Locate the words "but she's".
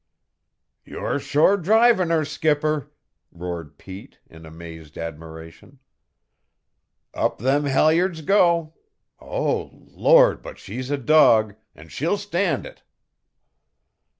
10.41-10.89